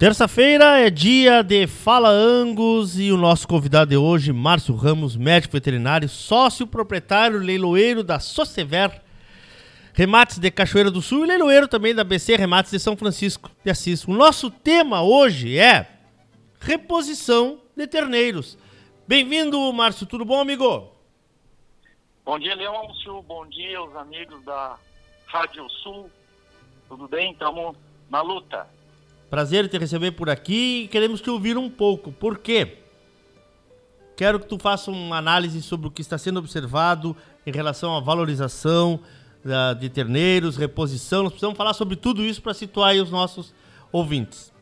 Terça-feira 0.00 0.80
é 0.80 0.88
dia 0.88 1.42
de 1.42 1.66
Fala 1.66 2.08
Angus 2.08 2.98
e 2.98 3.12
o 3.12 3.18
nosso 3.18 3.46
convidado 3.46 3.90
de 3.90 3.98
hoje, 3.98 4.32
Márcio 4.32 4.74
Ramos, 4.74 5.14
médico 5.14 5.52
veterinário, 5.52 6.08
sócio 6.08 6.66
proprietário 6.66 7.38
leiloeiro 7.38 8.02
da 8.02 8.18
Socever 8.18 9.02
Remates 9.92 10.38
de 10.38 10.50
Cachoeira 10.50 10.90
do 10.90 11.02
Sul 11.02 11.24
e 11.24 11.28
leiloeiro 11.28 11.68
também 11.68 11.94
da 11.94 12.02
BC 12.02 12.36
Remates 12.36 12.70
de 12.70 12.78
São 12.78 12.96
Francisco 12.96 13.50
de 13.62 13.70
Assis. 13.70 14.04
O 14.06 14.12
nosso 14.12 14.50
tema 14.50 15.02
hoje 15.02 15.58
é 15.58 15.86
reposição 16.60 17.58
de 17.76 17.86
terneiros. 17.86 18.56
Bem-vindo, 19.06 19.70
Márcio. 19.72 20.06
Tudo 20.06 20.24
bom, 20.24 20.40
amigo? 20.40 20.99
Bom 22.24 22.38
dia, 22.38 22.54
Leôncio. 22.54 23.22
Bom 23.22 23.46
dia, 23.46 23.82
os 23.82 23.96
amigos 23.96 24.44
da 24.44 24.78
Rádio 25.26 25.68
Sul. 25.82 26.10
Tudo 26.88 27.08
bem? 27.08 27.32
Estamos 27.32 27.76
na 28.10 28.20
luta. 28.20 28.66
Prazer 29.30 29.68
te 29.68 29.78
receber 29.78 30.12
por 30.12 30.28
aqui 30.28 30.82
e 30.84 30.88
queremos 30.88 31.20
te 31.20 31.30
ouvir 31.30 31.56
um 31.56 31.70
pouco. 31.70 32.12
Por 32.12 32.38
quê? 32.38 32.78
Quero 34.16 34.38
que 34.38 34.46
tu 34.46 34.58
faça 34.58 34.90
uma 34.90 35.16
análise 35.16 35.62
sobre 35.62 35.88
o 35.88 35.90
que 35.90 36.02
está 36.02 36.18
sendo 36.18 36.38
observado 36.38 37.16
em 37.46 37.52
relação 37.52 37.96
à 37.96 38.00
valorização 38.00 39.00
uh, 39.44 39.74
de 39.74 39.88
terneiros, 39.88 40.56
reposição. 40.56 41.22
Nós 41.22 41.32
precisamos 41.32 41.56
falar 41.56 41.72
sobre 41.72 41.96
tudo 41.96 42.22
isso 42.22 42.42
para 42.42 42.52
situar 42.52 42.94
os 42.96 43.10
nossos 43.10 43.54
ouvintes. 43.90 44.52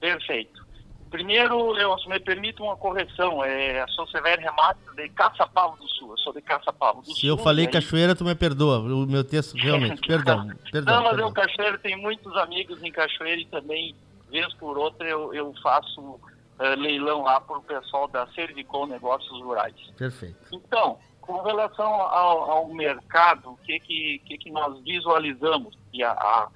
Perfeito. 0.00 0.65
Primeiro, 1.10 1.70
Leôncio, 1.70 2.08
me 2.10 2.18
permita 2.18 2.62
uma 2.62 2.76
correção. 2.76 3.42
É, 3.44 3.82
eu 3.82 3.88
sou 3.88 4.06
Severo 4.08 4.42
Remates 4.42 4.82
de 4.94 5.08
Caçapava 5.10 5.76
do 5.76 5.88
Sul. 5.88 6.10
Eu 6.10 6.18
sou 6.18 6.32
de 6.32 6.42
Caçapava 6.42 7.00
do 7.00 7.06
Se 7.06 7.12
Sul. 7.12 7.20
Se 7.20 7.26
eu 7.26 7.38
falei 7.38 7.66
cachoeira, 7.66 8.14
tu 8.14 8.24
me 8.24 8.34
perdoa. 8.34 8.78
O 8.80 9.06
meu 9.06 9.22
texto, 9.22 9.56
realmente. 9.58 10.00
perdão, 10.06 10.48
perdão. 10.70 10.96
Não, 10.96 11.02
mas 11.02 11.10
perdão. 11.12 11.28
eu, 11.28 11.32
Cachoeira, 11.32 11.78
tenho 11.78 11.98
muitos 11.98 12.36
amigos 12.36 12.82
em 12.82 12.90
Cachoeira 12.90 13.40
e 13.40 13.46
também, 13.46 13.94
vez 14.30 14.52
por 14.54 14.76
outra, 14.76 15.06
eu, 15.06 15.32
eu 15.32 15.54
faço 15.62 16.00
uh, 16.00 16.20
leilão 16.76 17.22
lá 17.22 17.40
para 17.40 17.58
o 17.58 17.62
pessoal 17.62 18.08
da 18.08 18.26
Servicom 18.28 18.86
Negócios 18.86 19.40
Rurais. 19.42 19.74
Perfeito. 19.96 20.36
Então, 20.52 20.98
com 21.20 21.42
relação 21.42 21.86
ao, 21.86 22.50
ao 22.50 22.68
mercado, 22.68 23.50
o 23.50 23.56
que, 23.58 23.78
que, 23.80 24.22
que, 24.26 24.38
que 24.38 24.50
nós 24.50 24.80
visualizamos? 24.82 25.76
E 25.92 26.02
a, 26.02 26.10
a 26.12 26.48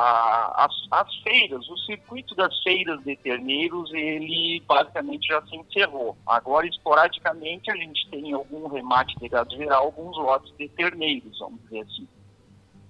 as, 0.00 0.72
as, 0.92 1.16
feiras, 1.22 1.68
o 1.68 1.76
circuito 1.78 2.32
das 2.36 2.56
feiras 2.62 3.02
de 3.02 3.16
terneiros, 3.16 3.92
ele 3.92 4.62
basicamente 4.64 5.26
já 5.26 5.42
se 5.42 5.56
encerrou. 5.56 6.16
Agora, 6.24 6.68
esporadicamente, 6.68 7.68
a 7.68 7.76
gente 7.76 8.08
tem 8.08 8.32
algum 8.32 8.68
remate 8.68 9.18
de 9.18 9.28
gado 9.28 9.52
geral, 9.56 9.86
alguns 9.86 10.16
lotes 10.16 10.54
de 10.56 10.68
terneiros, 10.68 11.36
vamos 11.40 11.60
dizer 11.62 11.80
assim. 11.80 12.06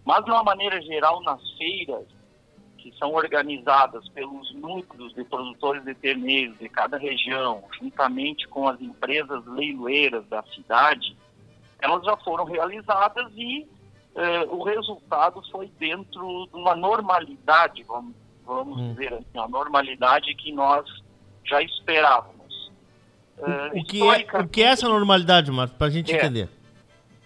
Mas, 0.05 0.23
de 0.23 0.31
uma 0.31 0.45
maneira 0.45 0.83
geral, 0.83 1.23
nas 1.23 1.41
feiras, 1.53 2.05
que 2.77 2.93
são 2.99 3.15
organizadas 3.15 4.07
pelos 4.11 4.55
núcleos 4.55 5.15
de 5.15 5.25
produtores 5.25 5.83
de 5.85 5.95
terneiros 5.95 6.59
de 6.59 6.69
cada 6.69 6.99
região, 6.99 7.65
juntamente 7.81 8.47
com 8.49 8.69
as 8.69 8.79
empresas 8.83 9.47
leiloeiras 9.47 10.27
da 10.27 10.43
cidade, 10.55 11.17
elas 11.81 12.05
já 12.05 12.17
foram 12.19 12.45
realizadas 12.45 13.33
e 13.35 13.67
eh, 14.19 14.49
o 14.51 14.65
resultado 14.65 15.41
foi 15.49 15.71
dentro 15.79 16.49
de 16.53 16.57
uma 16.57 16.75
normalidade, 16.75 17.85
vamos, 17.85 18.17
vamos 18.45 18.77
hum. 18.77 18.93
dizer 18.93 19.15
assim, 19.15 19.39
a 19.39 19.47
normalidade 19.47 20.35
que 20.35 20.51
nós 20.51 20.85
já 21.45 21.63
esperávamos. 21.63 22.73
Uh, 23.39 23.79
o, 23.79 23.85
que 23.85 24.03
é, 24.03 24.41
o 24.41 24.49
que 24.49 24.61
é 24.61 24.67
essa 24.67 24.89
normalidade, 24.89 25.53
Marcos, 25.53 25.79
para 25.79 25.87
a 25.87 25.91
gente 25.91 26.13
é. 26.13 26.17
entender? 26.17 26.49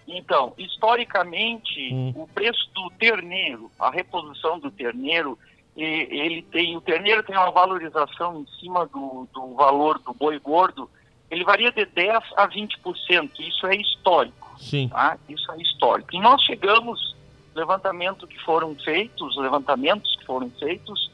Então, 0.07 0.53
historicamente, 0.55 1.91
hum. 1.91 2.13
o 2.15 2.27
preço 2.27 2.69
do 2.75 2.91
terneiro, 2.91 3.71
a 3.79 3.89
reposição 3.89 4.59
do 4.59 4.69
terneiro, 4.69 5.39
ele 5.75 6.43
tem, 6.43 6.77
o 6.77 6.81
terneiro 6.81 7.23
tem 7.23 7.35
uma 7.35 7.49
valorização 7.49 8.41
em 8.41 8.59
cima 8.59 8.85
do, 8.85 9.27
do 9.33 9.55
valor 9.55 9.97
do 9.97 10.13
boi 10.13 10.37
gordo, 10.37 10.87
ele 11.31 11.43
varia 11.43 11.71
de 11.71 11.85
10 11.85 12.19
a 12.37 12.47
20%, 12.47 13.31
isso 13.39 13.65
é 13.65 13.75
histórico. 13.75 14.42
Sim. 14.57 14.89
Tá? 14.89 15.17
Isso 15.29 15.51
é 15.51 15.57
histórico. 15.61 16.15
E 16.15 16.19
nós 16.19 16.41
chegamos, 16.43 17.15
levantamento 17.55 18.27
que 18.27 18.39
foram 18.39 18.75
feitos, 18.75 19.35
levantamentos 19.37 20.15
que 20.17 20.25
foram 20.25 20.49
feitos, 20.59 21.11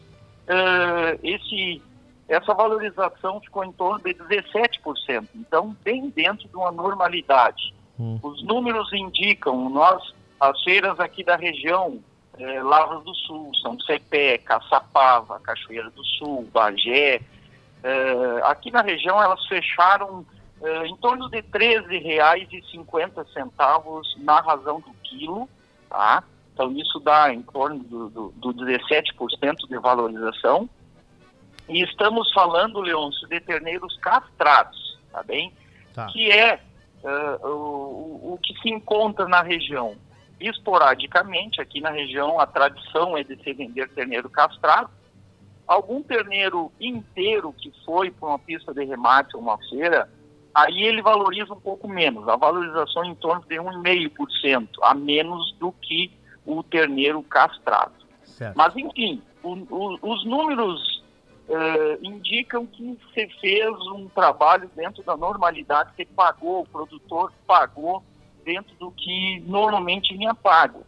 uh, 0.48 1.20
esse, 1.24 1.82
essa 2.28 2.54
valorização 2.54 3.40
ficou 3.42 3.64
em 3.64 3.72
torno 3.72 4.04
de 4.04 4.14
17%. 4.14 5.28
Então, 5.36 5.76
bem 5.84 6.10
dentro 6.10 6.48
de 6.48 6.56
uma 6.56 6.72
normalidade. 6.72 7.74
Hum. 8.00 8.20
Os 8.24 8.44
números 8.44 8.92
indicam, 8.94 9.70
nós, 9.70 10.14
as 10.40 10.62
feiras 10.64 11.00
aqui 11.00 11.24
da 11.24 11.36
região, 11.36 12.00
eh, 12.40 12.64
Lavras 12.64 13.04
do 13.04 13.14
Sul, 13.14 13.52
São 13.62 13.78
Cepé, 13.82 14.38
Caçapava, 14.38 15.40
Cachoeira 15.42 15.90
do 15.90 16.04
Sul, 16.06 16.48
Bagé, 16.54 17.20
eh, 17.84 18.42
aqui 18.44 18.72
na 18.72 18.82
região 18.82 19.22
elas 19.22 19.46
fecharam 19.48 20.26
uh, 20.62 20.86
em 20.86 20.96
torno 20.98 21.28
de 21.30 21.38
R$ 21.38 21.44
13,50 21.44 24.18
na 24.18 24.42
razão 24.42 24.80
do 24.80 24.92
quilo, 25.04 25.50
tá? 25.90 26.24
Então 26.54 26.72
isso 26.74 27.00
dá 27.00 27.34
em 27.34 27.42
torno 27.42 27.80
do, 27.80 28.10
do, 28.10 28.32
do 28.36 28.54
17% 28.54 29.68
de 29.68 29.80
valorização. 29.80 30.70
E 31.70 31.82
estamos 31.84 32.32
falando, 32.34 32.82
Leôncio, 32.82 33.28
de 33.28 33.40
terneiros 33.40 33.96
castrados, 33.98 34.98
tá 35.12 35.24
bem? 35.24 35.54
Tá. 35.94 36.08
Que 36.08 36.32
é 36.32 36.60
uh, 37.04 37.48
o, 37.48 38.34
o 38.34 38.40
que 38.42 38.60
se 38.60 38.70
encontra 38.70 39.28
na 39.28 39.42
região. 39.42 39.96
Esporadicamente, 40.40 41.62
aqui 41.62 41.82
na 41.82 41.92
região, 41.92 42.40
a 42.40 42.48
tradição 42.48 43.18
é 43.18 43.24
de 43.24 43.36
se 43.44 43.54
vender 43.54 43.90
terneiro 43.90 44.30
castrado. 44.30 44.90
Algum 45.68 46.02
terneiro 46.02 46.72
inteiro 46.80 47.54
que 47.54 47.72
foi 47.86 48.10
para 48.10 48.30
uma 48.30 48.40
pista 48.40 48.74
de 48.74 48.84
remate 48.84 49.36
ou 49.36 49.42
uma 49.42 49.58
feira, 49.70 50.10
aí 50.54 50.84
ele 50.84 51.02
valoriza 51.02 51.54
um 51.54 51.60
pouco 51.60 51.88
menos, 51.88 52.28
a 52.28 52.36
valorização 52.36 53.06
em 53.06 53.16
torno 53.16 53.44
de 53.48 53.56
1,5% 53.56 54.68
a 54.82 54.94
menos 54.94 55.54
do 55.60 55.72
que 55.72 56.12
o 56.46 56.64
terneiro 56.64 57.22
castrado. 57.24 57.94
Certo. 58.24 58.56
Mas, 58.56 58.76
enfim, 58.76 59.22
o, 59.44 59.54
o, 59.70 60.00
os 60.02 60.26
números 60.26 61.04
uh, 61.48 62.06
indicam 62.06 62.66
que 62.66 62.98
se 63.14 63.28
fez 63.40 63.70
um 63.94 64.08
trabalho 64.10 64.70
dentro 64.76 65.04
da 65.04 65.16
normalidade, 65.16 65.94
que 65.96 66.06
pagou, 66.06 66.62
o 66.62 66.68
produtor 66.68 67.32
pagou 67.46 68.04
dentro 68.44 68.76
do 68.78 68.92
que 68.92 69.40
normalmente 69.46 70.16
vinha 70.16 70.34
pago. 70.34 70.84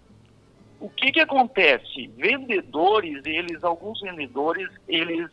O 0.79 0.89
que, 0.89 1.11
que 1.11 1.19
acontece? 1.19 2.07
Vendedores, 2.17 3.23
eles, 3.25 3.63
alguns 3.63 4.01
vendedores, 4.01 4.67
eles 4.87 5.29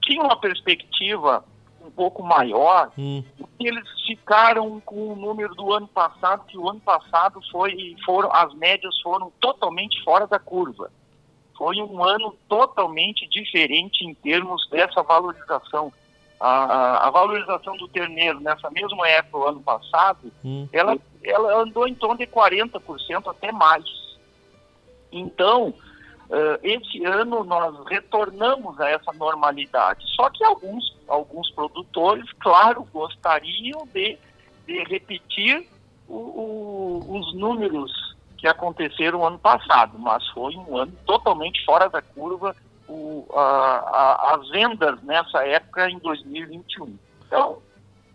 tinham 0.00 0.24
uma 0.24 0.36
perspectiva 0.36 1.44
um 1.84 1.90
pouco 1.90 2.22
maior, 2.22 2.90
hum. 2.98 3.22
Eles 3.66 3.88
ficaram 4.06 4.80
com 4.80 5.12
o 5.12 5.16
número 5.16 5.54
do 5.54 5.72
ano 5.72 5.88
passado, 5.88 6.46
que 6.46 6.58
o 6.58 6.68
ano 6.68 6.80
passado 6.80 7.40
foi, 7.50 7.96
foram, 8.04 8.32
as 8.32 8.54
médias 8.54 8.98
foram 9.00 9.32
totalmente 9.40 10.02
fora 10.02 10.26
da 10.26 10.38
curva. 10.38 10.90
Foi 11.56 11.76
um 11.76 12.02
ano 12.02 12.34
totalmente 12.48 13.28
diferente 13.28 14.04
em 14.04 14.14
termos 14.14 14.68
dessa 14.68 15.02
valorização. 15.02 15.92
A, 16.40 16.64
a, 16.64 17.06
a 17.06 17.10
valorização 17.10 17.76
do 17.76 17.86
terneiro 17.86 18.40
nessa 18.40 18.68
mesma 18.70 19.08
época, 19.08 19.38
o 19.38 19.46
ano 19.46 19.62
passado, 19.62 20.32
hum. 20.44 20.68
ela, 20.72 20.96
ela 21.22 21.62
andou 21.62 21.86
em 21.86 21.94
torno 21.94 22.18
de 22.18 22.26
40% 22.26 23.30
até 23.30 23.52
mais. 23.52 23.84
Então, 25.12 25.72
Uh, 26.32 26.56
esse 26.62 27.04
ano 27.04 27.44
nós 27.44 27.76
retornamos 27.84 28.80
a 28.80 28.88
essa 28.88 29.12
normalidade. 29.12 30.02
Só 30.16 30.30
que 30.30 30.42
alguns, 30.42 30.96
alguns 31.06 31.50
produtores, 31.50 32.24
claro, 32.40 32.88
gostariam 32.90 33.86
de, 33.92 34.18
de 34.66 34.82
repetir 34.84 35.68
o, 36.08 36.16
o, 36.16 37.18
os 37.18 37.34
números 37.34 38.16
que 38.38 38.48
aconteceram 38.48 39.26
ano 39.26 39.38
passado, 39.38 39.98
mas 39.98 40.26
foi 40.28 40.56
um 40.56 40.78
ano 40.78 40.92
totalmente 41.04 41.62
fora 41.66 41.90
da 41.90 42.00
curva 42.00 42.56
o, 42.88 43.26
a, 43.34 43.40
a, 43.40 44.34
as 44.34 44.48
vendas 44.48 45.02
nessa 45.02 45.46
época 45.46 45.90
em 45.90 45.98
2021. 45.98 46.96
Então, 47.26 47.58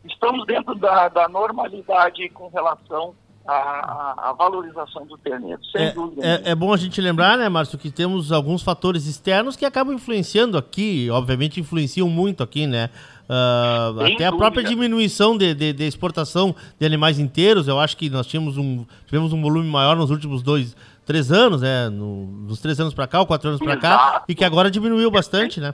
estamos 0.03 0.43
dentro 0.47 0.73
da, 0.73 1.07
da 1.07 1.29
normalidade 1.29 2.27
com 2.29 2.47
relação 2.47 3.13
a, 3.47 4.29
a, 4.29 4.33
valorização 4.33 5.05
do 5.05 5.17
terneiro, 5.17 5.59
sem 5.71 5.85
é, 5.85 5.91
dúvida. 5.91 6.21
É, 6.25 6.51
é, 6.51 6.55
bom 6.55 6.73
a 6.73 6.77
gente 6.77 6.99
lembrar, 6.99 7.37
né, 7.37 7.47
Márcio, 7.47 7.77
que 7.77 7.89
temos 7.89 8.31
alguns 8.31 8.61
fatores 8.61 9.07
externos 9.07 9.55
que 9.55 9.65
acabam 9.65 9.95
influenciando 9.95 10.57
aqui, 10.57 11.09
obviamente 11.09 11.59
influenciam 11.59 12.09
muito 12.09 12.43
aqui, 12.43 12.67
né? 12.67 12.89
Uh, 13.29 13.99
até 13.99 14.09
dúvida. 14.09 14.29
a 14.29 14.31
própria 14.31 14.63
diminuição 14.63 15.37
de, 15.37 15.53
de, 15.53 15.73
de, 15.73 15.83
exportação 15.83 16.55
de 16.79 16.85
animais 16.85 17.19
inteiros, 17.19 17.67
eu 17.67 17.77
acho 17.79 17.97
que 17.97 18.09
nós 18.09 18.25
tínhamos 18.25 18.57
um, 18.57 18.85
tivemos 19.05 19.33
um 19.33 19.41
volume 19.41 19.67
maior 19.67 19.97
nos 19.97 20.09
últimos 20.09 20.41
dois, 20.41 20.75
três 21.05 21.31
anos, 21.31 21.61
né? 21.61 21.89
No, 21.89 22.47
dos 22.47 22.61
três 22.61 22.79
anos 22.79 22.93
para 22.93 23.07
cá, 23.07 23.19
ou 23.19 23.25
quatro 23.25 23.49
anos 23.49 23.61
para 23.61 23.77
cá, 23.77 24.23
e 24.27 24.35
que 24.35 24.45
agora 24.45 24.71
diminuiu 24.71 25.11
bastante, 25.11 25.59
né? 25.59 25.73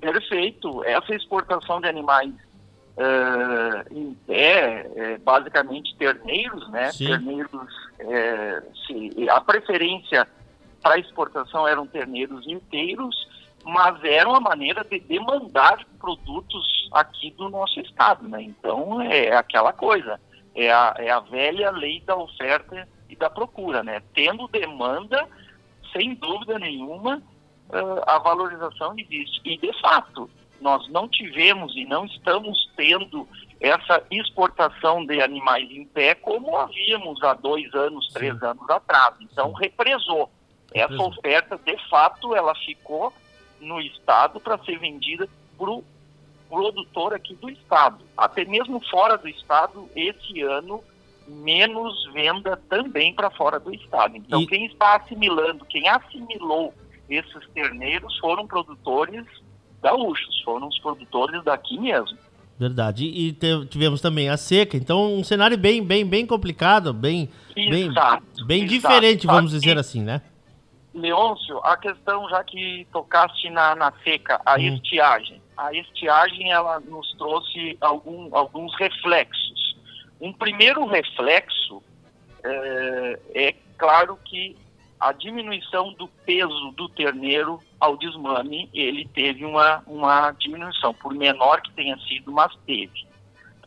Perfeito. 0.00 0.82
Essa 0.84 1.14
exportação 1.14 1.80
de 1.80 1.86
animais 1.86 2.32
uh, 2.96 4.16
é, 4.28 5.18
basicamente 5.18 5.96
terneiros, 5.96 6.68
né? 6.70 6.92
Sim. 6.92 7.06
Terneiros, 7.06 7.72
é, 7.98 8.62
se, 8.86 9.28
a 9.28 9.40
preferência 9.40 10.26
para 10.82 10.98
exportação 10.98 11.66
eram 11.66 11.86
terneiros 11.86 12.46
inteiros, 12.46 13.28
mas 13.64 14.02
era 14.02 14.28
uma 14.28 14.40
maneira 14.40 14.84
de 14.84 14.98
demandar 14.98 15.84
produtos 16.00 16.88
aqui 16.92 17.30
do 17.30 17.48
nosso 17.48 17.80
estado, 17.80 18.28
né? 18.28 18.42
Então 18.42 19.00
é 19.00 19.34
aquela 19.36 19.72
coisa, 19.72 20.20
é 20.54 20.70
a, 20.70 20.94
é 20.98 21.10
a 21.10 21.20
velha 21.20 21.70
lei 21.70 22.00
da 22.00 22.16
oferta 22.16 22.88
e 23.08 23.16
da 23.16 23.30
procura, 23.30 23.82
né? 23.82 24.02
Tendo 24.14 24.48
demanda, 24.48 25.28
sem 25.92 26.14
dúvida 26.14 26.58
nenhuma, 26.58 27.22
uh, 27.68 28.02
a 28.06 28.18
valorização 28.18 28.94
existe. 28.98 29.40
E 29.44 29.56
de 29.56 29.72
fato, 29.80 30.28
nós 30.62 30.88
não 30.88 31.08
tivemos 31.08 31.74
e 31.76 31.84
não 31.84 32.06
estamos 32.06 32.70
tendo 32.76 33.28
essa 33.60 34.02
exportação 34.10 35.04
de 35.04 35.20
animais 35.20 35.70
em 35.70 35.84
pé 35.84 36.14
como 36.14 36.56
havíamos 36.56 37.22
há 37.22 37.34
dois 37.34 37.72
anos, 37.74 38.08
três 38.12 38.38
Sim. 38.38 38.46
anos 38.46 38.68
atrás. 38.70 39.14
Então 39.20 39.52
represou. 39.52 40.30
Essa 40.74 41.02
oferta, 41.02 41.58
de 41.58 41.76
fato, 41.90 42.34
ela 42.34 42.54
ficou 42.54 43.12
no 43.60 43.78
estado 43.80 44.40
para 44.40 44.56
ser 44.64 44.78
vendida 44.78 45.28
para 45.58 45.70
o 45.70 45.84
produtor 46.48 47.14
aqui 47.14 47.34
do 47.34 47.50
estado. 47.50 48.04
Até 48.16 48.44
mesmo 48.44 48.80
fora 48.88 49.18
do 49.18 49.28
estado, 49.28 49.88
esse 49.94 50.40
ano, 50.40 50.82
menos 51.28 52.10
venda 52.12 52.56
também 52.68 53.14
para 53.14 53.30
fora 53.30 53.60
do 53.60 53.72
estado. 53.74 54.16
Então, 54.16 54.42
e... 54.42 54.46
quem 54.46 54.66
está 54.66 54.96
assimilando, 54.96 55.64
quem 55.66 55.88
assimilou 55.88 56.74
esses 57.08 57.46
terneiros 57.50 58.18
foram 58.18 58.46
produtores 58.46 59.26
gaúchos, 59.82 60.40
foram 60.42 60.68
os 60.68 60.78
produtores 60.78 61.42
daqui 61.44 61.78
mesmo. 61.78 62.16
Verdade. 62.58 63.04
E 63.06 63.32
tivemos 63.66 64.00
também 64.00 64.28
a 64.28 64.36
seca, 64.36 64.76
então 64.76 65.14
um 65.14 65.24
cenário 65.24 65.58
bem, 65.58 65.84
bem, 65.84 66.06
bem 66.06 66.24
complicado, 66.24 66.92
bem, 66.92 67.28
exato, 67.56 68.22
bem, 68.36 68.46
bem 68.46 68.62
exato. 68.64 68.72
diferente, 68.72 69.26
vamos 69.26 69.50
dizer 69.50 69.78
assim, 69.78 70.02
né? 70.02 70.22
Leôncio, 70.94 71.58
a 71.64 71.76
questão, 71.76 72.28
já 72.28 72.44
que 72.44 72.86
tocaste 72.92 73.48
na, 73.50 73.74
na 73.74 73.92
seca, 74.04 74.40
a 74.44 74.54
hum. 74.56 74.74
estiagem. 74.74 75.40
A 75.56 75.72
estiagem, 75.72 76.52
ela 76.52 76.80
nos 76.80 77.10
trouxe 77.16 77.76
algum, 77.80 78.28
alguns 78.36 78.74
reflexos. 78.78 79.76
Um 80.20 80.32
primeiro 80.32 80.86
reflexo 80.86 81.82
é, 82.44 83.18
é 83.34 83.54
claro 83.76 84.18
que 84.24 84.56
a 85.02 85.10
diminuição 85.10 85.92
do 85.94 86.06
peso 86.24 86.70
do 86.76 86.88
terneiro 86.88 87.58
ao 87.80 87.96
desmame, 87.96 88.70
ele 88.72 89.04
teve 89.08 89.44
uma, 89.44 89.82
uma 89.84 90.30
diminuição, 90.30 90.94
por 90.94 91.12
menor 91.12 91.60
que 91.60 91.72
tenha 91.72 91.98
sido, 92.06 92.30
mas 92.30 92.54
teve. 92.64 93.04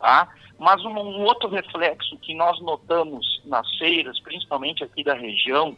Tá? 0.00 0.28
Mas 0.58 0.82
um, 0.82 0.92
um 0.92 1.24
outro 1.24 1.50
reflexo 1.50 2.16
que 2.22 2.34
nós 2.34 2.58
notamos 2.62 3.42
nas 3.44 3.68
feiras, 3.76 4.18
principalmente 4.20 4.82
aqui 4.82 5.04
da 5.04 5.12
região, 5.12 5.76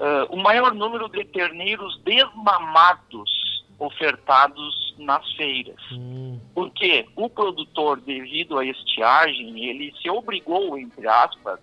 uh, 0.00 0.26
o 0.28 0.36
maior 0.36 0.74
número 0.74 1.08
de 1.08 1.24
terneiros 1.24 1.96
desmamados 2.02 3.30
ofertados 3.78 4.96
nas 4.98 5.24
feiras. 5.34 5.80
Hum. 5.92 6.40
Porque 6.52 7.06
o 7.14 7.30
produtor, 7.30 8.00
devido 8.00 8.58
à 8.58 8.64
estiagem, 8.64 9.64
ele 9.66 9.94
se 10.02 10.10
obrigou, 10.10 10.76
entre 10.76 11.06
aspas, 11.06 11.60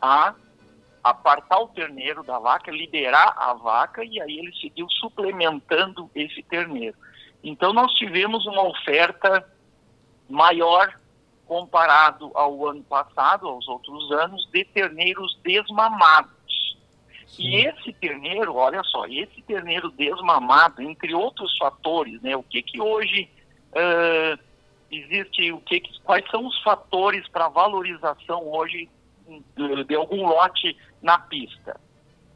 a 0.00 0.34
apartar 1.02 1.58
o 1.60 1.68
terneiro 1.68 2.22
da 2.22 2.38
vaca, 2.38 2.70
liberar 2.70 3.34
a 3.36 3.54
vaca 3.54 4.04
e 4.04 4.20
aí 4.20 4.38
ele 4.38 4.54
seguiu 4.60 4.88
suplementando 4.90 6.10
esse 6.14 6.42
terneiro. 6.42 6.96
Então 7.42 7.72
nós 7.72 7.92
tivemos 7.94 8.46
uma 8.46 8.62
oferta 8.62 9.46
maior 10.28 10.94
comparado 11.46 12.30
ao 12.34 12.68
ano 12.68 12.82
passado, 12.84 13.48
aos 13.48 13.66
outros 13.66 14.12
anos, 14.12 14.48
de 14.52 14.64
terneiros 14.64 15.36
desmamados. 15.42 16.78
Sim. 17.26 17.42
E 17.42 17.66
esse 17.66 17.92
terneiro, 17.94 18.54
olha 18.54 18.82
só, 18.84 19.06
esse 19.06 19.42
terneiro 19.42 19.90
desmamado, 19.90 20.82
entre 20.82 21.14
outros 21.14 21.56
fatores, 21.58 22.20
né, 22.22 22.36
o 22.36 22.42
que 22.42 22.62
que 22.62 22.80
hoje 22.80 23.28
uh, 23.72 24.38
existe, 24.90 25.50
o 25.52 25.60
que, 25.60 25.80
que 25.80 26.00
quais 26.02 26.24
são 26.30 26.46
os 26.46 26.60
fatores 26.62 27.26
para 27.28 27.48
valorização 27.48 28.46
hoje 28.48 28.88
de, 29.56 29.84
de 29.84 29.94
algum 29.94 30.26
lote 30.26 30.76
na 31.00 31.18
pista? 31.18 31.78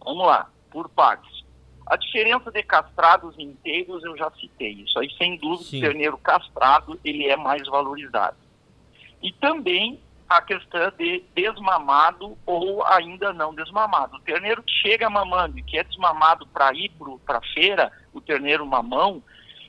Vamos 0.05 0.27
lá, 0.27 0.51
por 0.71 0.89
partes. 0.89 1.45
A 1.87 1.97
diferença 1.97 2.51
de 2.51 2.63
castrados 2.63 3.39
inteiros 3.39 4.03
eu 4.05 4.17
já 4.17 4.31
citei. 4.33 4.73
Isso 4.73 4.99
aí, 4.99 5.11
sem 5.19 5.37
dúvida, 5.37 5.65
Sim. 5.65 5.79
o 5.79 5.81
terneiro 5.83 6.19
castrado 6.19 6.99
ele 7.05 7.29
é 7.29 7.37
mais 7.37 7.67
valorizado. 7.69 8.37
E 9.23 9.33
também 9.33 10.01
a 10.29 10.41
questão 10.41 10.91
de 10.99 11.23
desmamado 11.35 12.37
ou 12.47 12.85
ainda 12.87 13.33
não 13.33 13.55
desmamado. 13.55 14.17
O 14.17 14.21
terneiro 14.21 14.63
que 14.63 14.73
chega 14.73 15.11
mamando 15.11 15.59
e 15.59 15.63
que 15.63 15.79
é 15.79 15.85
desmamado 15.85 16.47
para 16.47 16.73
ir 16.75 16.91
para 17.25 17.39
a 17.39 17.55
feira, 17.55 17.93
o 18.13 18.21
terneiro 18.21 18.67
mamão, 18.67 19.23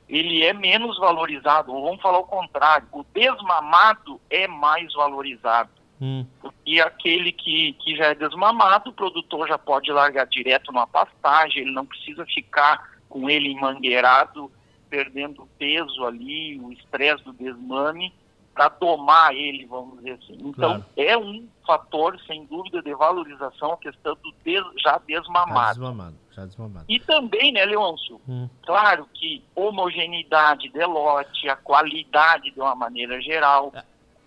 ele 0.08 0.42
é 0.44 0.52
menos 0.52 0.98
valorizado. 0.98 1.72
Ou 1.72 1.84
vamos 1.84 2.00
falar 2.00 2.18
o 2.18 2.26
contrário, 2.26 2.88
o 2.92 3.04
desmamado 3.12 4.20
é 4.30 4.48
mais 4.48 4.92
valorizado. 4.94 5.70
Hum. 6.00 6.26
E 6.66 6.80
aquele 6.80 7.30
que, 7.30 7.74
que 7.74 7.96
já 7.96 8.06
é 8.06 8.14
desmamado, 8.14 8.90
o 8.90 8.92
produtor 8.92 9.46
já 9.46 9.56
pode 9.56 9.90
largar 9.92 10.26
direto 10.26 10.72
numa 10.72 10.86
pastagem, 10.86 11.62
ele 11.62 11.70
não 11.70 11.86
precisa 11.86 12.26
ficar 12.26 12.98
com 13.08 13.30
ele 13.30 13.54
mangueirado, 13.54 14.50
perdendo 14.90 15.48
peso 15.58 16.04
ali, 16.04 16.58
o 16.60 16.72
estresse 16.72 17.22
do 17.22 17.32
desmame 17.32 18.12
para 18.56 18.70
domar 18.70 19.34
ele, 19.34 19.66
vamos 19.66 19.98
dizer 19.98 20.12
assim. 20.12 20.38
Então, 20.40 20.80
claro. 20.80 20.84
é 20.96 21.16
um 21.16 21.46
fator, 21.66 22.18
sem 22.26 22.46
dúvida, 22.46 22.82
de 22.82 22.94
valorização 22.94 23.72
a 23.72 23.76
questão 23.76 24.16
do 24.22 24.34
des, 24.42 24.64
já 24.82 24.98
desmamado. 25.06 25.54
Já 25.54 25.72
desmamado, 25.72 26.16
já 26.32 26.46
desmamado. 26.46 26.86
E 26.88 26.98
também, 26.98 27.52
né, 27.52 27.66
Leôncio, 27.66 28.18
hum. 28.26 28.48
claro 28.64 29.06
que 29.12 29.44
homogeneidade 29.54 30.70
de 30.70 30.84
lote, 30.86 31.48
a 31.48 31.54
qualidade 31.54 32.50
de 32.50 32.58
uma 32.58 32.74
maneira 32.74 33.20
geral. 33.20 33.72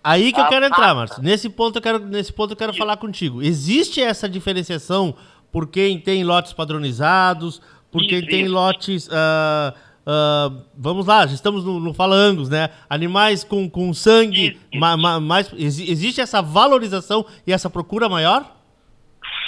Aí 0.09 0.33
que 0.33 0.39
eu 0.39 0.47
quero 0.47 0.65
entrar, 0.65 0.95
Márcio. 0.95 1.21
Nesse 1.21 1.49
ponto 1.49 1.77
eu 1.77 1.81
quero, 1.81 1.99
nesse 1.99 2.33
ponto 2.33 2.53
eu 2.53 2.57
quero 2.57 2.73
falar 2.73 2.97
contigo. 2.97 3.43
Existe 3.43 4.01
essa 4.01 4.27
diferenciação 4.27 5.13
por 5.51 5.67
quem 5.67 5.99
tem 5.99 6.23
lotes 6.23 6.51
padronizados, 6.53 7.61
por 7.91 8.01
quem 8.01 8.25
tem 8.25 8.47
lotes... 8.47 9.07
Uh, 9.07 9.89
Uh, 10.09 10.63
vamos 10.75 11.05
lá, 11.05 11.27
já 11.27 11.35
estamos 11.35 11.63
no, 11.63 11.79
no 11.79 11.93
falangos, 11.93 12.49
né? 12.49 12.69
Animais 12.89 13.43
com, 13.43 13.69
com 13.69 13.93
sangue, 13.93 14.59
ma, 14.73 14.97
ma, 14.97 15.19
mais, 15.19 15.53
existe 15.53 16.19
essa 16.19 16.41
valorização 16.41 17.23
e 17.45 17.53
essa 17.53 17.69
procura 17.69 18.09
maior? 18.09 18.57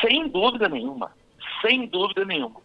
Sem 0.02 0.30
dúvida 0.30 0.69
nenhuma, 0.69 1.10
sem 1.64 1.88
dúvida 1.88 2.26
nenhuma, 2.26 2.59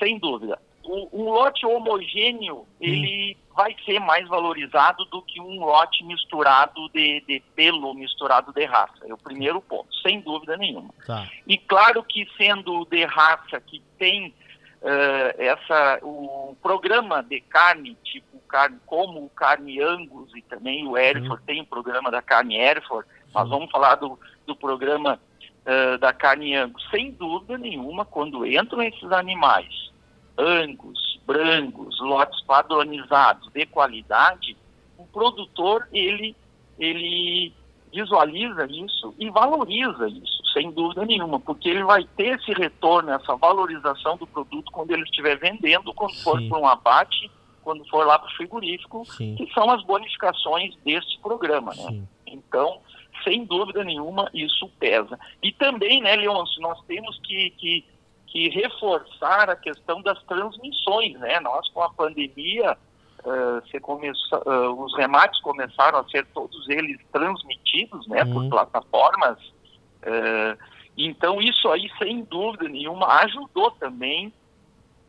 sem 0.00 0.18
dúvida. 0.18 0.58
O, 0.88 1.08
um 1.12 1.30
lote 1.30 1.66
homogêneo, 1.66 2.60
hum. 2.60 2.66
ele 2.80 3.36
vai 3.54 3.76
ser 3.84 3.98
mais 3.98 4.26
valorizado 4.28 5.04
do 5.06 5.20
que 5.20 5.40
um 5.40 5.60
lote 5.60 6.02
misturado 6.04 6.88
de, 6.90 7.20
de 7.26 7.42
pelo, 7.54 7.92
misturado 7.92 8.52
de 8.52 8.64
raça. 8.64 9.06
É 9.06 9.12
o 9.12 9.18
primeiro 9.18 9.60
ponto, 9.60 9.94
sem 9.96 10.20
dúvida 10.20 10.56
nenhuma. 10.56 10.90
Tá. 11.06 11.28
E 11.46 11.58
claro 11.58 12.02
que 12.02 12.26
sendo 12.36 12.86
de 12.86 13.04
raça 13.04 13.60
que 13.60 13.82
tem 13.98 14.28
uh, 14.28 15.34
essa, 15.36 15.98
o 16.02 16.56
programa 16.62 17.22
de 17.22 17.40
carne, 17.40 17.96
tipo 18.04 18.38
carne, 18.48 18.78
como 18.86 19.24
o 19.24 19.30
carne 19.30 19.80
Angus 19.80 20.34
e 20.34 20.42
também 20.42 20.86
o 20.86 20.96
Hereford, 20.96 21.40
uhum. 21.40 21.46
tem 21.46 21.60
o 21.60 21.66
programa 21.66 22.10
da 22.10 22.22
carne 22.22 22.56
Hereford, 22.56 23.06
nós 23.34 23.48
vamos 23.48 23.70
falar 23.70 23.96
do, 23.96 24.18
do 24.46 24.56
programa 24.56 25.20
uh, 25.66 25.98
da 25.98 26.12
carne 26.12 26.54
Angus. 26.54 26.88
Sem 26.90 27.10
dúvida 27.10 27.58
nenhuma, 27.58 28.04
quando 28.04 28.46
entram 28.46 28.82
esses 28.82 29.10
animais, 29.12 29.90
Angus, 30.38 31.18
brancos, 31.26 31.98
lotes 32.00 32.40
padronizados 32.42 33.50
de 33.52 33.66
qualidade, 33.66 34.56
o 34.96 35.04
produtor, 35.06 35.88
ele, 35.92 36.34
ele 36.78 37.52
visualiza 37.92 38.66
isso 38.66 39.14
e 39.18 39.28
valoriza 39.30 40.08
isso, 40.08 40.42
sem 40.52 40.70
dúvida 40.70 41.04
nenhuma, 41.04 41.40
porque 41.40 41.68
ele 41.68 41.82
vai 41.84 42.04
ter 42.16 42.38
esse 42.38 42.52
retorno, 42.52 43.10
essa 43.10 43.34
valorização 43.36 44.16
do 44.16 44.26
produto 44.26 44.70
quando 44.70 44.92
ele 44.92 45.02
estiver 45.02 45.36
vendendo, 45.38 45.92
quando 45.92 46.14
Sim. 46.14 46.22
for 46.22 46.42
para 46.48 46.58
um 46.58 46.66
abate, 46.66 47.30
quando 47.62 47.84
for 47.88 48.06
lá 48.06 48.18
para 48.18 48.28
o 48.28 48.36
frigorífico, 48.36 49.04
Sim. 49.06 49.34
que 49.36 49.52
são 49.52 49.70
as 49.70 49.82
bonificações 49.84 50.74
deste 50.84 51.18
programa. 51.20 51.74
Né? 51.74 52.02
Então, 52.26 52.80
sem 53.24 53.44
dúvida 53.44 53.84
nenhuma, 53.84 54.30
isso 54.32 54.68
pesa. 54.78 55.18
E 55.42 55.52
também, 55.52 56.00
né, 56.00 56.16
Leôncio, 56.16 56.60
nós 56.62 56.80
temos 56.86 57.18
que, 57.20 57.50
que, 57.50 57.84
que 58.30 58.48
reforçar 58.50 59.50
a 59.50 59.56
questão 59.56 60.02
das 60.02 60.22
transmissões. 60.24 61.18
Né? 61.18 61.40
Nós, 61.40 61.68
com 61.70 61.82
a 61.82 61.90
pandemia, 61.90 62.76
uh, 63.24 63.80
começa, 63.80 64.38
uh, 64.46 64.82
os 64.82 64.96
remates 64.96 65.40
começaram 65.40 65.98
a 65.98 66.08
ser 66.08 66.26
todos 66.26 66.68
eles 66.68 66.98
transmitidos 67.12 68.06
né, 68.06 68.22
uhum. 68.24 68.34
por 68.34 68.50
plataformas. 68.50 69.38
Uh, 70.02 70.58
então, 70.96 71.40
isso 71.40 71.68
aí, 71.68 71.88
sem 71.98 72.22
dúvida 72.24 72.68
nenhuma, 72.68 73.06
ajudou 73.22 73.70
também 73.72 74.32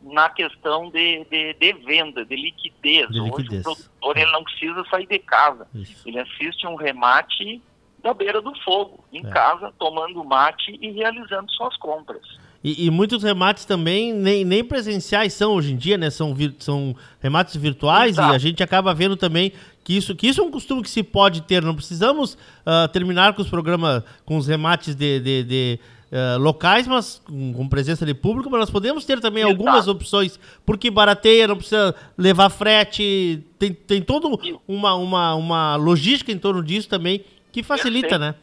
na 0.01 0.29
questão 0.29 0.89
de, 0.89 1.25
de, 1.25 1.53
de 1.55 1.73
venda, 1.73 2.23
de 2.23 2.35
liquidez. 2.35 3.09
De 3.09 3.19
Hoje 3.19 3.31
liquidez. 3.31 3.61
o 3.61 3.63
produtor 3.63 4.17
ele 4.17 4.31
não 4.31 4.43
precisa 4.43 4.83
sair 4.89 5.07
de 5.07 5.19
casa. 5.19 5.67
Isso. 5.73 6.07
Ele 6.07 6.19
assiste 6.19 6.65
um 6.65 6.75
remate 6.75 7.61
da 8.01 8.13
beira 8.13 8.41
do 8.41 8.55
fogo, 8.61 9.03
em 9.11 9.25
É. 9.25 9.29
casa, 9.29 9.73
tomando 9.77 10.23
mate 10.23 10.77
e 10.81 10.91
realizando 10.91 11.51
suas 11.51 11.75
compras. 11.77 12.21
E, 12.63 12.85
e 12.87 12.89
muitos 12.91 13.23
remates 13.23 13.63
também 13.63 14.13
nem, 14.13 14.43
nem 14.43 14.63
presenciais 14.63 15.31
são 15.33 15.53
hoje 15.53 15.71
em 15.71 15.77
dia, 15.77 15.97
né? 15.97 16.09
São, 16.09 16.33
vir- 16.35 16.55
são 16.59 16.93
remates 17.21 17.55
virtuais 17.55 18.11
Exato. 18.17 18.33
e 18.33 18.35
a 18.35 18.37
gente 18.37 18.61
acaba 18.61 18.93
vendo 18.93 19.15
também 19.15 19.53
que 19.83 19.95
isso, 19.95 20.13
que 20.13 20.27
isso 20.27 20.41
é 20.41 20.43
um 20.43 20.51
costume 20.51 20.81
que 20.83 20.89
se 20.89 21.01
pode 21.01 21.41
ter. 21.43 21.63
Não 21.63 21.73
precisamos 21.73 22.37
ah, 22.65 22.89
terminar 22.91 23.33
com 23.33 23.41
os 23.41 23.47
programas, 23.49 24.03
com 24.25 24.35
os 24.37 24.45
remates 24.47 24.93
de, 24.93 25.19
de- 25.21 25.43
de, 25.43 25.79
ah, 26.11 26.35
locais, 26.37 26.85
mas 26.85 27.21
com, 27.25 27.53
com 27.53 27.65
presença 27.69 28.05
de 28.05 28.13
público, 28.13 28.49
mas 28.49 28.59
nós 28.59 28.69
podemos 28.69 29.05
ter 29.05 29.21
também 29.21 29.43
Exato. 29.43 29.57
algumas 29.57 29.87
opções, 29.87 30.37
porque 30.65 30.91
barateia, 30.91 31.47
não 31.47 31.55
precisa 31.55 31.95
levar 32.17 32.49
frete, 32.49 33.41
tem, 33.57 33.71
tem 33.73 34.01
toda 34.01 34.27
uma, 34.67 34.95
uma, 34.95 35.33
uma 35.35 35.75
logística 35.77 36.29
em 36.29 36.37
torno 36.37 36.61
disso 36.61 36.89
também 36.89 37.23
que 37.53 37.63
facilita, 37.63 38.19
né? 38.19 38.35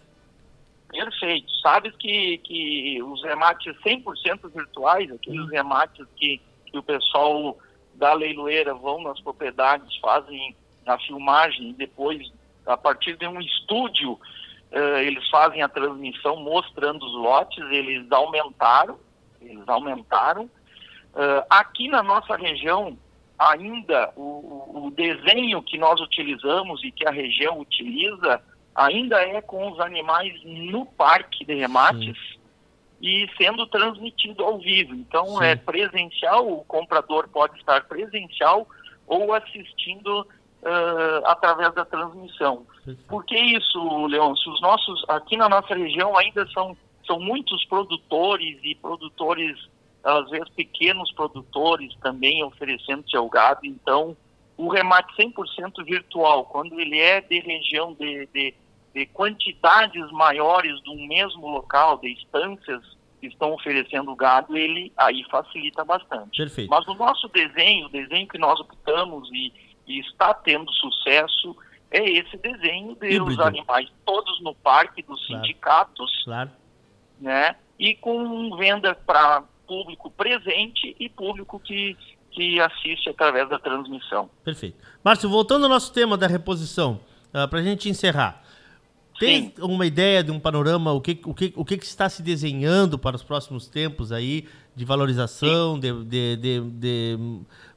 Perfeito. 0.90 1.50
Sabes 1.60 1.94
que, 1.96 2.38
que 2.38 3.02
os 3.02 3.22
remates 3.22 3.74
100% 3.84 4.50
virtuais, 4.54 5.10
aqueles 5.10 5.48
remates 5.50 6.06
que, 6.16 6.40
que 6.66 6.78
o 6.78 6.82
pessoal 6.82 7.56
da 7.94 8.12
leiloeira 8.12 8.74
vão 8.74 9.02
nas 9.02 9.20
propriedades, 9.20 9.96
fazem 9.98 10.54
a 10.86 10.98
filmagem 10.98 11.70
e 11.70 11.72
depois, 11.72 12.30
a 12.66 12.76
partir 12.76 13.16
de 13.16 13.26
um 13.26 13.40
estúdio, 13.40 14.18
eh, 14.70 15.04
eles 15.04 15.28
fazem 15.30 15.62
a 15.62 15.68
transmissão 15.68 16.36
mostrando 16.36 17.04
os 17.04 17.12
lotes, 17.14 17.58
eles 17.70 18.10
aumentaram, 18.12 18.98
eles 19.40 19.68
aumentaram. 19.68 20.48
Eh, 21.16 21.46
aqui 21.50 21.88
na 21.88 22.02
nossa 22.02 22.36
região, 22.36 22.96
ainda 23.38 24.12
o- 24.16 24.86
o 24.86 24.90
desenho 24.92 25.62
que 25.62 25.76
nós 25.78 26.00
utilizamos 26.00 26.82
e 26.84 26.92
que 26.92 27.06
a 27.06 27.10
região 27.10 27.58
utiliza 27.60 28.40
ainda 28.76 29.20
é 29.20 29.40
com 29.40 29.72
os 29.72 29.80
animais 29.80 30.32
no 30.44 30.86
parque 30.86 31.44
de 31.44 31.54
remates 31.54 32.16
e 33.00 33.28
sendo 33.36 33.66
transmitido 33.66 34.44
ao 34.44 34.58
vivo. 34.58 34.94
Então 34.94 35.38
Sim. 35.38 35.44
é 35.44 35.56
presencial, 35.56 36.48
o 36.48 36.64
comprador 36.64 37.28
pode 37.28 37.58
estar 37.58 37.84
presencial 37.84 38.68
ou 39.06 39.32
assistindo 39.34 40.26
ah, 40.64 41.22
através 41.26 41.72
da 41.74 41.84
transmissão. 41.84 42.66
Por 43.08 43.24
que 43.24 43.38
isso, 43.38 44.06
Leôncio? 44.06 44.52
Os 44.52 44.60
nossos, 44.60 45.04
aqui 45.08 45.36
na 45.36 45.48
nossa 45.48 45.74
região 45.74 46.16
ainda 46.16 46.44
são, 46.48 46.76
são 47.06 47.20
muitos 47.20 47.64
produtores 47.66 48.58
e 48.64 48.74
produtores, 48.74 49.56
às 50.02 50.28
vezes 50.28 50.48
pequenos 50.50 51.12
produtores 51.12 51.94
também 52.02 52.42
oferecendo 52.42 53.08
seu 53.08 53.28
gado. 53.28 53.60
Então, 53.64 54.16
o 54.56 54.68
remate 54.68 55.14
100% 55.16 55.84
virtual, 55.84 56.46
quando 56.46 56.80
ele 56.80 56.98
é 56.98 57.20
de 57.20 57.38
região 57.38 57.92
de, 57.92 58.26
de, 58.34 58.54
de 58.96 59.04
quantidades 59.04 60.10
maiores 60.10 60.80
do 60.82 60.94
mesmo 61.06 61.46
local, 61.50 61.98
de 61.98 62.10
instâncias 62.14 62.82
que 63.20 63.26
estão 63.26 63.52
oferecendo 63.52 64.16
gado, 64.16 64.56
ele 64.56 64.90
aí 64.96 65.22
facilita 65.30 65.84
bastante. 65.84 66.38
Perfeito. 66.38 66.70
Mas 66.70 66.88
o 66.88 66.94
nosso 66.94 67.28
desenho, 67.28 67.86
o 67.86 67.88
desenho 67.90 68.26
que 68.26 68.38
nós 68.38 68.58
optamos 68.58 69.28
e, 69.34 69.52
e 69.86 70.00
está 70.00 70.32
tendo 70.32 70.72
sucesso, 70.72 71.54
é 71.90 72.02
esse 72.08 72.38
desenho 72.38 72.94
de 72.96 73.06
Híbrido. 73.08 73.26
os 73.26 73.38
animais 73.38 73.86
todos 74.06 74.40
no 74.40 74.54
parque 74.54 75.02
dos 75.02 75.26
Claro. 75.26 75.42
sindicatos, 75.42 76.24
Claro. 76.24 76.50
né? 77.20 77.54
E 77.78 77.94
com 77.94 78.56
venda 78.56 78.94
para 78.94 79.42
público 79.68 80.10
presente 80.10 80.96
e 80.98 81.06
público 81.10 81.60
que, 81.60 81.94
que 82.30 82.58
assiste 82.58 83.10
através 83.10 83.46
da 83.50 83.58
transmissão. 83.58 84.30
Perfeito. 84.42 84.78
Márcio, 85.04 85.28
voltando 85.28 85.64
ao 85.64 85.68
nosso 85.68 85.92
tema 85.92 86.16
da 86.16 86.26
reposição, 86.26 86.98
para 87.50 87.58
a 87.58 87.62
gente 87.62 87.90
encerrar. 87.90 88.42
Tem 89.18 89.44
Sim. 89.44 89.52
uma 89.62 89.86
ideia 89.86 90.22
de 90.22 90.30
um 90.30 90.38
panorama, 90.38 90.92
o 90.92 91.00
que, 91.00 91.18
o, 91.24 91.32
que, 91.32 91.52
o 91.56 91.64
que, 91.64 91.78
que 91.78 91.86
está 91.86 92.08
se 92.08 92.22
desenhando 92.22 92.98
para 92.98 93.16
os 93.16 93.22
próximos 93.22 93.66
tempos 93.66 94.12
aí, 94.12 94.46
de 94.74 94.84
valorização, 94.84 95.78
de, 95.80 95.90
de, 96.04 96.36
de- 96.36 96.60
de 96.70 97.18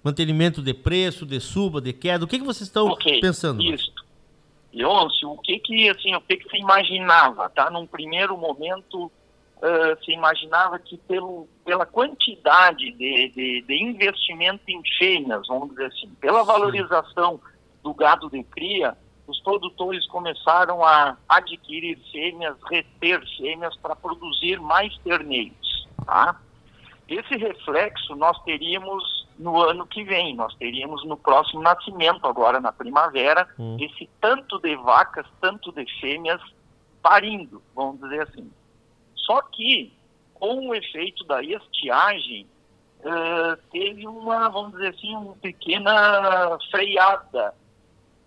mantenimento 0.03 0.61
de 0.61 0.73
preço, 0.73 1.25
de 1.25 1.39
suba, 1.39 1.79
de 1.79 1.93
queda? 1.93 2.25
O 2.25 2.27
que, 2.27 2.39
que 2.39 2.45
vocês 2.45 2.67
estão 2.67 2.87
Ok, 2.87 3.21
pensando? 3.21 3.61
Isso. 3.63 3.91
Leôncio, 4.73 5.31
o 5.31 5.37
que 5.37 5.57
que, 5.59 5.89
assim, 5.89 6.13
o 6.13 6.21
que 6.21 6.37
que 6.37 6.49
se 6.49 6.57
imaginava, 6.57 7.49
tá? 7.49 7.69
Num 7.71 7.87
primeiro 7.87 8.37
momento, 8.37 9.11
ah, 9.63 9.97
se 10.03 10.11
imaginava 10.11 10.77
que 10.77 10.97
pelo, 10.97 11.47
pela 11.65 11.85
quantidade 11.85 12.91
de, 12.91 13.29
de, 13.29 13.61
de 13.65 13.83
investimento 13.83 14.61
em 14.67 14.81
fêmeas, 14.97 15.47
vamos 15.47 15.69
dizer 15.69 15.85
assim, 15.85 16.09
pela 16.19 16.43
valorização 16.43 17.39
do 17.81 17.93
gado 17.93 18.29
de 18.29 18.43
cria, 18.43 18.95
os 19.29 19.39
produtores 19.41 20.05
começaram 20.07 20.83
a 20.83 21.15
adquirir 21.27 21.97
fêmeas, 22.11 22.57
reter 22.69 23.21
fêmeas 23.37 23.75
para 23.77 23.95
produzir 23.95 24.59
mais 24.59 24.97
terneiros, 24.99 25.87
tá? 26.05 26.39
Esse 27.07 27.35
reflexo 27.37 28.15
nós 28.15 28.37
teríamos 28.43 29.27
no 29.37 29.61
ano 29.61 29.85
que 29.87 30.03
vem, 30.03 30.35
nós 30.35 30.53
teríamos 30.55 31.05
no 31.05 31.15
próximo 31.15 31.61
nascimento, 31.61 32.25
agora 32.27 32.59
na 32.59 32.71
primavera, 32.71 33.47
Hum. 33.57 33.77
esse 33.79 34.09
tanto 34.19 34.59
de 34.59 34.75
vacas, 34.75 35.25
tanto 35.39 35.71
de 35.71 35.85
fêmeas 35.99 36.41
parindo, 37.01 37.61
vamos 37.73 38.01
dizer 38.01 38.23
assim. 38.23 38.51
Só 39.15 39.41
que, 39.43 39.93
com 40.33 40.67
o 40.69 40.75
efeito 40.75 41.23
da 41.23 41.41
estiagem, 41.41 42.47
eh, 43.01 43.57
teve 43.71 44.05
uma, 44.07 44.49
vamos 44.49 44.73
dizer 44.73 44.89
assim, 44.89 45.15
uma 45.15 45.35
pequena 45.35 46.57
freada. 46.69 47.53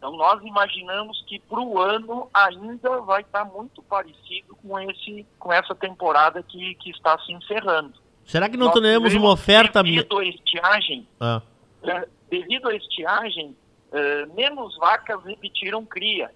Então, 0.02 0.16
nós 0.16 0.42
imaginamos 0.42 1.24
que 1.28 1.38
para 1.38 1.60
o 1.60 1.78
ano 1.78 2.28
ainda 2.34 3.00
vai 3.02 3.20
estar 3.20 3.44
muito 3.44 3.80
parecido 3.84 4.56
com, 4.56 4.76
esse, 4.80 5.24
com 5.38 5.52
essa 5.52 5.76
temporada 5.76 6.42
que, 6.42 6.74
que 6.74 6.90
está 6.90 7.16
se 7.20 7.32
encerrando. 7.32 7.92
Será 8.24 8.48
que 8.48 8.56
não 8.56 8.66
Nós 8.66 8.74
teremos 8.74 9.10
tivemos, 9.10 9.24
uma 9.24 9.32
oferta... 9.32 9.80
Devido 9.80 10.18
à 10.18 10.24
estiagem, 10.24 11.06
Ah, 11.20 11.40
eh, 11.84 12.08
devido 12.28 12.68
à 12.68 12.74
estiagem, 12.74 13.56
eh, 13.92 14.26
menos 14.34 14.76
vacas 14.76 15.22
repetiram 15.22 15.86
cria. 15.86 16.32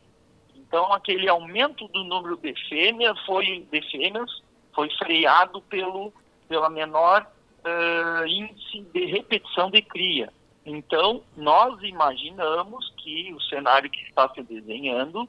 Então, 0.54 0.92
aquele 0.92 1.28
aumento 1.28 1.88
do 1.88 2.04
número 2.04 2.36
de 2.36 2.54
fêmeas 2.68 3.18
foi, 3.26 3.66
de 3.68 3.82
fêmeas 3.90 4.30
foi 4.72 4.88
freado 4.90 5.60
pelo, 5.62 6.12
pela 6.48 6.70
menor 6.70 7.26
eh, 7.64 8.28
índice 8.28 8.82
de 8.94 9.06
repetição 9.06 9.72
de 9.72 9.82
cria. 9.82 10.32
Então, 10.66 11.22
nós 11.36 11.80
imaginamos 11.82 12.92
que 12.96 13.32
o 13.32 13.40
cenário 13.42 13.88
que 13.88 14.02
está 14.02 14.28
se 14.34 14.42
desenhando 14.42 15.28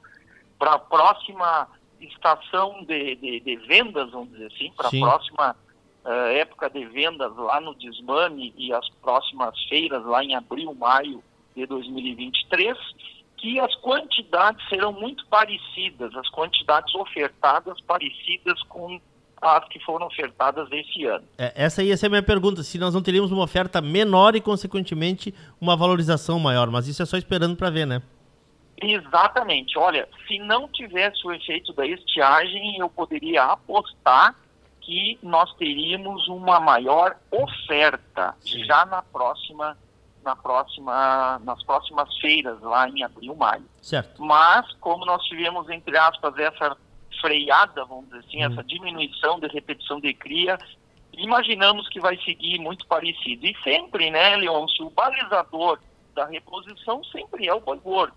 para 0.58 0.72
a 0.72 0.78
próxima 0.80 1.68
estação 2.00 2.82
de, 2.84 3.14
de, 3.14 3.40
de 3.40 3.56
vendas, 3.56 4.10
vamos 4.10 4.30
dizer 4.30 4.46
assim, 4.46 4.72
para 4.76 4.88
a 4.88 4.90
próxima 4.90 5.56
eh, 6.04 6.38
época 6.40 6.68
de 6.68 6.84
vendas 6.86 7.36
lá 7.36 7.60
no 7.60 7.72
Desmame 7.76 8.52
e 8.56 8.72
as 8.72 8.88
próximas 9.00 9.56
feiras 9.68 10.04
lá 10.04 10.24
em 10.24 10.34
abril, 10.34 10.74
maio 10.74 11.22
de 11.54 11.64
2023, 11.66 12.76
que 13.36 13.60
as 13.60 13.72
quantidades 13.76 14.68
serão 14.68 14.92
muito 14.92 15.24
parecidas, 15.28 16.14
as 16.16 16.28
quantidades 16.30 16.92
ofertadas 16.96 17.80
parecidas 17.82 18.60
com 18.64 19.00
as 19.40 19.68
que 19.68 19.78
foram 19.80 20.06
ofertadas 20.06 20.68
esse 20.72 21.04
ano. 21.04 21.24
é, 21.38 21.52
essa 21.54 21.82
ia 21.82 21.96
ser 21.96 22.06
a 22.06 22.10
minha 22.10 22.22
pergunta, 22.22 22.62
se 22.62 22.78
nós 22.78 22.94
não 22.94 23.02
teríamos 23.02 23.30
uma 23.30 23.44
oferta 23.44 23.80
menor 23.80 24.34
e, 24.34 24.40
consequentemente, 24.40 25.34
uma 25.60 25.76
valorização 25.76 26.38
maior. 26.38 26.70
Mas 26.70 26.88
isso 26.88 27.02
é 27.02 27.06
só 27.06 27.16
esperando 27.16 27.56
para 27.56 27.70
ver, 27.70 27.86
né? 27.86 28.02
Exatamente. 28.80 29.76
Olha, 29.78 30.08
se 30.26 30.38
não 30.38 30.68
tivesse 30.68 31.26
o 31.26 31.32
efeito 31.32 31.72
da 31.72 31.86
estiagem, 31.86 32.78
eu 32.78 32.88
poderia 32.88 33.44
apostar 33.44 34.34
que 34.80 35.18
nós 35.22 35.52
teríamos 35.54 36.26
uma 36.28 36.58
maior 36.60 37.16
oferta 37.30 38.34
Sim. 38.40 38.64
já 38.64 38.86
na 38.86 39.02
próxima, 39.02 39.76
na 40.24 40.34
próxima, 40.34 41.40
nas 41.44 41.62
próximas 41.64 42.16
feiras 42.18 42.60
lá 42.62 42.88
em 42.88 43.02
abril, 43.02 43.34
maio. 43.34 43.64
Certo. 43.82 44.22
Mas 44.22 44.72
como 44.80 45.04
nós 45.04 45.22
tivemos 45.24 45.68
entre 45.68 45.96
aspas 45.98 46.36
essa 46.38 46.76
freada, 47.20 47.84
vamos 47.84 48.06
dizer 48.06 48.18
assim, 48.20 48.44
Hum. 48.44 48.52
essa 48.52 48.64
diminuição 48.64 49.38
de 49.38 49.46
repetição 49.48 50.00
de 50.00 50.12
cria, 50.14 50.58
imaginamos 51.12 51.88
que 51.88 52.00
vai 52.00 52.16
seguir 52.18 52.58
muito 52.58 52.86
parecido. 52.86 53.46
E 53.46 53.56
sempre, 53.62 54.10
né, 54.10 54.36
Leôncio, 54.36 54.86
o 54.86 54.90
balizador 54.90 55.78
da 56.14 56.26
reposição 56.26 57.02
sempre 57.04 57.46
é 57.46 57.54
o 57.54 57.60
boi 57.60 57.78
gordo. 57.78 58.16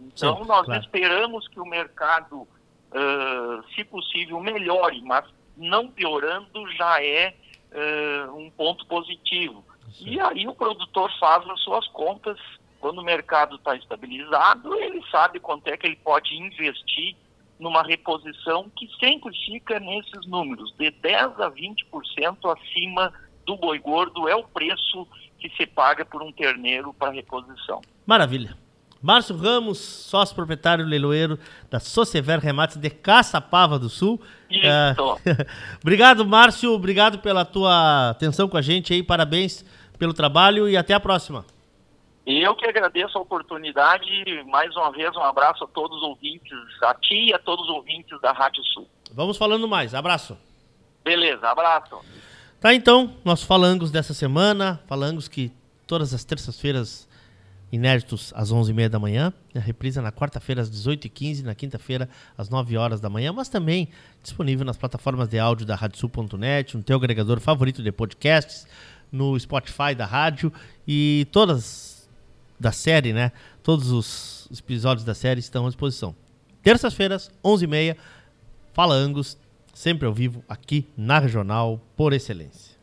Então, 0.00 0.42
Sim, 0.42 0.48
nós 0.48 0.66
claro. 0.66 0.80
esperamos 0.80 1.48
que 1.48 1.60
o 1.60 1.64
mercado, 1.64 2.46
ah, 2.92 3.62
se 3.74 3.84
possível, 3.84 4.40
melhore, 4.40 5.00
mas 5.02 5.24
não 5.56 5.88
piorando 5.88 6.70
já 6.72 7.02
é 7.02 7.34
ah, 7.72 8.32
um 8.32 8.50
ponto 8.50 8.86
positivo. 8.86 9.64
E 10.00 10.20
aí 10.20 10.46
o 10.46 10.54
produtor 10.54 11.10
faz 11.18 11.48
as 11.48 11.60
suas 11.60 11.86
contas, 11.88 12.38
quando 12.80 12.98
o 12.98 13.04
mercado 13.04 13.56
está 13.56 13.76
estabilizado, 13.76 14.74
ele 14.74 15.02
sabe 15.10 15.40
quanto 15.40 15.68
é 15.68 15.76
que 15.76 15.86
ele 15.86 15.96
pode 15.96 16.34
investir 16.36 17.16
numa 17.58 17.82
reposição 17.82 18.70
que 18.76 18.88
sempre 18.98 19.34
fica 19.46 19.78
nesses 19.80 20.26
números, 20.26 20.72
de 20.78 20.90
10% 20.90 21.40
a 21.40 21.50
20% 21.50 22.58
acima 22.58 23.12
do 23.46 23.56
boi 23.56 23.78
gordo 23.78 24.28
é 24.28 24.34
o 24.34 24.44
preço 24.44 25.06
que 25.38 25.48
se 25.56 25.66
paga 25.66 26.04
por 26.04 26.22
um 26.22 26.32
terneiro 26.32 26.92
para 26.94 27.12
reposição. 27.12 27.80
Maravilha. 28.06 28.56
Márcio 29.02 29.36
Ramos, 29.36 29.78
sócio 29.78 30.34
proprietário 30.34 30.82
leiloeiro 30.82 31.38
da 31.70 31.78
Sociver 31.78 32.38
Remates 32.38 32.78
de 32.78 32.88
Caçapava 32.88 33.78
do 33.78 33.90
Sul. 33.90 34.18
Isso. 34.50 34.66
É... 34.66 34.96
obrigado, 35.82 36.24
Márcio. 36.24 36.72
Obrigado 36.72 37.18
pela 37.18 37.44
tua 37.44 38.10
atenção 38.10 38.48
com 38.48 38.56
a 38.56 38.62
gente 38.62 38.94
aí. 38.94 39.02
Parabéns 39.02 39.62
pelo 39.98 40.14
trabalho 40.14 40.66
e 40.66 40.76
até 40.76 40.94
a 40.94 41.00
próxima. 41.00 41.44
Eu 42.26 42.54
que 42.54 42.66
agradeço 42.66 43.18
a 43.18 43.20
oportunidade. 43.20 44.08
Mais 44.46 44.74
uma 44.76 44.90
vez, 44.90 45.14
um 45.14 45.22
abraço 45.22 45.64
a 45.64 45.66
todos 45.68 45.98
os 45.98 46.02
ouvintes, 46.02 46.58
a 46.82 46.94
ti 46.94 47.26
e 47.26 47.34
a 47.34 47.38
todos 47.38 47.66
os 47.68 47.70
ouvintes 47.70 48.18
da 48.20 48.32
Rádio 48.32 48.64
Sul. 48.64 48.88
Vamos 49.12 49.36
falando 49.36 49.68
mais. 49.68 49.94
Abraço. 49.94 50.36
Beleza, 51.04 51.46
abraço. 51.48 52.00
Tá, 52.58 52.72
então, 52.72 53.14
nossos 53.24 53.46
falangos 53.46 53.90
dessa 53.90 54.14
semana. 54.14 54.80
Falangos 54.86 55.28
que 55.28 55.52
todas 55.86 56.14
as 56.14 56.24
terças-feiras 56.24 57.06
inéditos 57.70 58.32
às 58.36 58.52
11h30 58.52 58.88
da 58.88 58.98
manhã, 58.98 59.32
a 59.54 59.58
reprisa 59.58 60.00
na 60.00 60.12
quarta-feira 60.12 60.62
às 60.62 60.70
18h15, 60.70 61.42
na 61.42 61.54
quinta-feira 61.54 62.08
às 62.38 62.48
9 62.48 62.76
horas 62.76 63.00
da 63.00 63.10
manhã, 63.10 63.32
mas 63.32 63.48
também 63.48 63.88
disponível 64.22 64.64
nas 64.64 64.76
plataformas 64.76 65.28
de 65.28 65.38
áudio 65.38 65.66
da 65.66 65.74
radiosul.net, 65.74 66.76
no 66.76 66.84
teu 66.84 66.96
agregador 66.96 67.40
favorito 67.40 67.82
de 67.82 67.90
podcasts, 67.90 68.66
no 69.10 69.38
Spotify 69.38 69.94
da 69.94 70.06
rádio 70.06 70.52
e 70.86 71.26
todas 71.32 71.93
da 72.58 72.72
série, 72.72 73.12
né? 73.12 73.32
Todos 73.62 73.90
os 73.90 74.48
episódios 74.58 75.04
da 75.04 75.14
série 75.14 75.40
estão 75.40 75.66
à 75.66 75.68
disposição. 75.68 76.14
Terças-feiras, 76.62 77.30
11h30, 77.44 77.96
Fala 78.72 78.94
Angus, 78.94 79.36
sempre 79.72 80.06
ao 80.06 80.14
vivo 80.14 80.42
aqui 80.48 80.88
na 80.96 81.18
Regional 81.18 81.80
por 81.96 82.12
Excelência. 82.12 82.74